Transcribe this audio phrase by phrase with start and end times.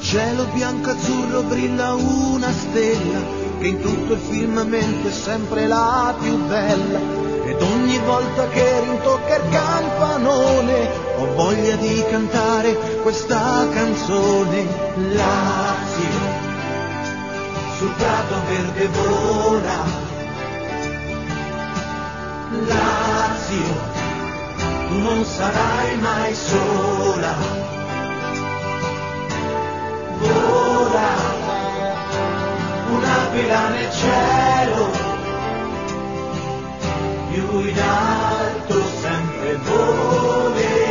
[0.00, 3.20] Nel cielo bianco-azzurro brilla una stella
[3.60, 6.98] che in tutto il firmamento è sempre la più bella.
[7.44, 14.66] Ed ogni volta che rintocca il campanone ho voglia di cantare questa canzone.
[15.12, 16.18] Lazio,
[17.76, 19.84] sul prato verde vola.
[22.66, 23.74] Lazio,
[24.88, 27.59] tu non sarai mai sola
[34.00, 34.90] cielo,
[37.30, 40.88] più in alto sempre volerà.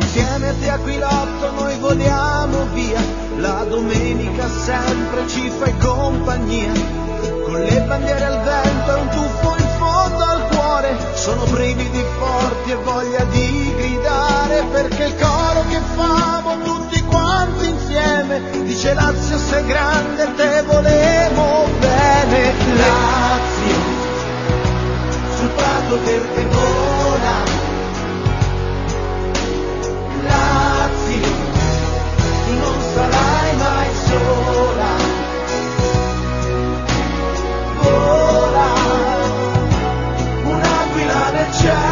[0.00, 3.00] Insieme a te aquilotto noi voliamo via,
[3.36, 6.72] la domenica sempre ci fai compagnia,
[7.44, 12.70] con le bandiere al vento e un tuffo in fondo al cuore, sono brividi forti
[12.70, 15.14] e voglia di gridare perché il
[25.88, 27.44] prato verde vola.
[30.22, 31.32] Lazio
[32.44, 34.92] tu non sarai mai sola.
[37.80, 38.68] Vola
[40.44, 41.87] un'aquila nel cielo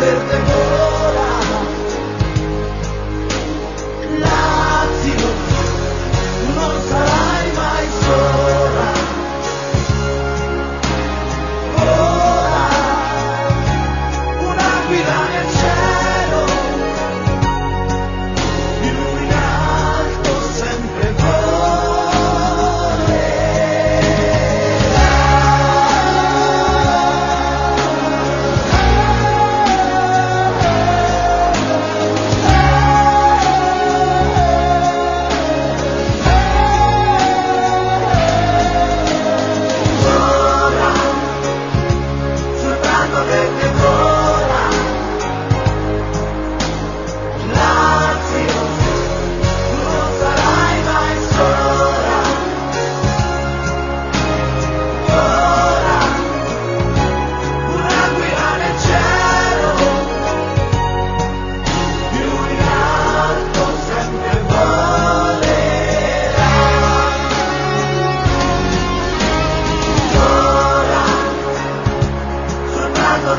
[0.00, 0.67] sul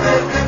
[0.02, 0.39] ora sul prato del